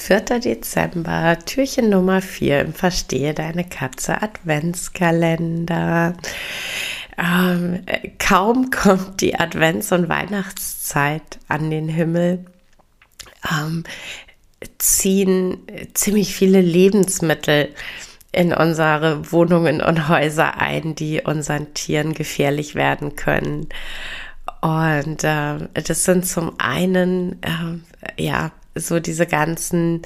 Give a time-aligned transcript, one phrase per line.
[0.00, 0.40] 4.
[0.40, 6.14] Dezember, Türchen Nummer 4 im Verstehe deine Katze Adventskalender.
[7.18, 7.84] Ähm,
[8.18, 12.46] kaum kommt die Advents- und Weihnachtszeit an den Himmel,
[13.52, 13.84] ähm,
[14.78, 15.58] ziehen
[15.92, 17.68] ziemlich viele Lebensmittel
[18.32, 23.68] in unsere Wohnungen und Häuser ein, die unseren Tieren gefährlich werden können.
[24.62, 30.02] Und äh, das sind zum einen, äh, ja, so diese ganzen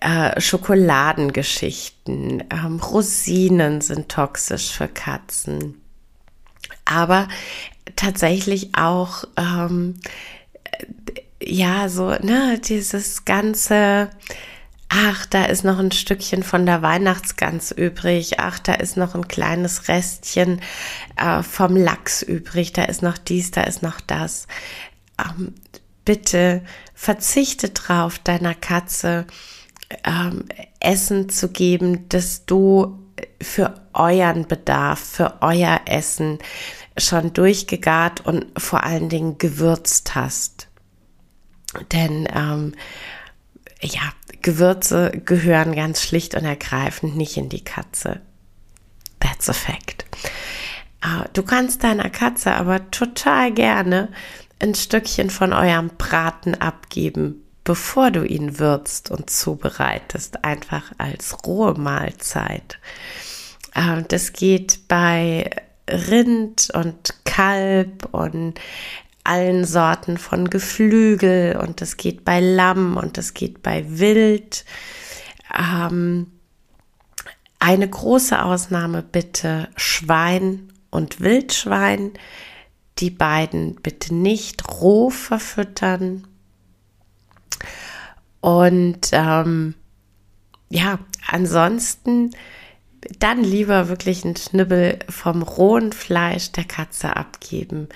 [0.00, 2.44] äh, Schokoladengeschichten.
[2.50, 5.80] Ähm, Rosinen sind toxisch für Katzen.
[6.84, 7.28] Aber
[7.96, 10.00] tatsächlich auch, ähm,
[11.42, 14.10] ja, so, ne, dieses ganze,
[14.88, 19.28] ach, da ist noch ein Stückchen von der Weihnachtsgans übrig, ach, da ist noch ein
[19.28, 20.60] kleines Restchen
[21.16, 24.46] äh, vom Lachs übrig, da ist noch dies, da ist noch das.
[25.18, 25.54] Ähm,
[26.04, 26.62] bitte
[26.94, 29.26] verzichte drauf, deiner Katze
[30.04, 30.44] ähm,
[30.80, 32.98] Essen zu geben, das du
[33.40, 36.38] für euren Bedarf, für euer Essen
[36.98, 40.68] schon durchgegart und vor allen Dingen gewürzt hast.
[41.92, 42.74] Denn ähm,
[43.80, 48.20] ja, Gewürze gehören ganz schlicht und ergreifend nicht in die Katze.
[49.20, 50.04] That's a fact.
[51.02, 54.08] Äh, du kannst deiner Katze aber total gerne
[54.62, 61.74] ein Stückchen von eurem Braten abgeben, bevor du ihn würzt und zubereitest, einfach als rohe
[61.74, 62.78] Mahlzeit.
[63.74, 65.50] Äh, das geht bei
[65.90, 68.54] Rind und Kalb und
[69.24, 74.64] allen Sorten von Geflügel und das geht bei Lamm und das geht bei Wild.
[75.56, 76.26] Ähm,
[77.58, 82.12] eine große Ausnahme bitte Schwein und Wildschwein.
[82.98, 86.26] Die beiden bitte nicht roh verfüttern.
[88.40, 89.74] Und ähm,
[90.68, 92.30] ja, ansonsten
[93.18, 97.88] dann lieber wirklich einen Schnibbel vom rohen Fleisch der Katze abgeben,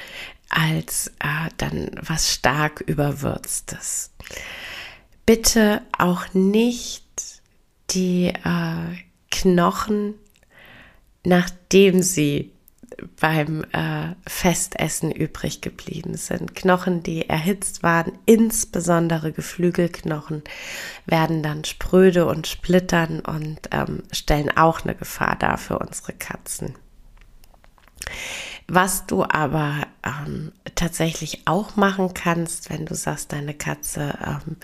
[0.49, 4.11] als äh, dann was stark überwürztes.
[5.25, 7.05] Bitte auch nicht
[7.91, 8.97] die äh,
[9.31, 10.15] Knochen,
[11.25, 12.53] nachdem sie
[13.21, 16.55] beim äh, Festessen übrig geblieben sind.
[16.55, 20.43] Knochen, die erhitzt waren, insbesondere Geflügelknochen,
[21.05, 26.75] werden dann spröde und splittern und ähm, stellen auch eine Gefahr dar für unsere Katzen.
[28.69, 34.57] Was du aber ähm, tatsächlich auch machen kannst, wenn du sagst, deine Katze ähm,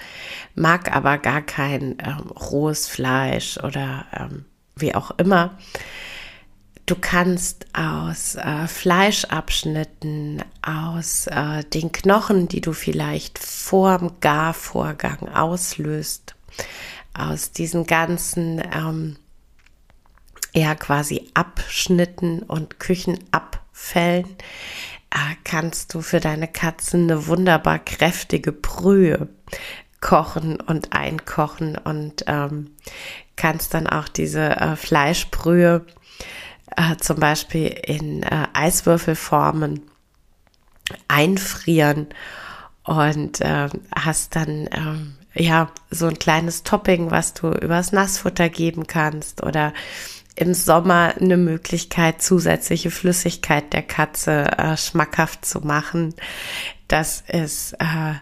[0.57, 4.45] mag aber gar kein ähm, rohes Fleisch oder ähm,
[4.75, 5.57] wie auch immer,
[6.93, 16.35] Du kannst aus äh, Fleischabschnitten, aus äh, den Knochen, die du vielleicht vorm Garvorgang auslöst,
[17.15, 19.17] aus diesen ganzen ähm,
[20.53, 29.31] ja quasi Abschnitten und Küchenabfällen, äh, kannst du für deine Katzen eine wunderbar kräftige Brühe
[30.03, 32.73] kochen und einkochen und ähm,
[33.37, 35.87] kannst dann auch diese äh, Fleischbrühe
[36.77, 39.83] äh, zum Beispiel in äh, Eiswürfelformen
[41.09, 42.09] einfrieren
[42.85, 48.87] und äh, hast dann ähm, ja so ein kleines Topping, was du übers Nassfutter geben
[48.87, 49.73] kannst oder
[50.35, 56.15] im Sommer eine Möglichkeit, zusätzliche Flüssigkeit der Katze äh, schmackhaft zu machen.
[56.89, 58.15] Das ist äh,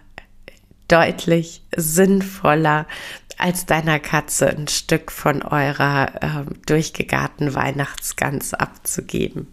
[0.89, 2.87] deutlich sinnvoller,
[3.41, 9.49] als deiner Katze ein Stück von eurer äh, durchgegarten Weihnachtsgans abzugeben.